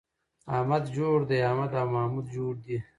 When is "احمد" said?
0.55-0.83, 1.47-1.71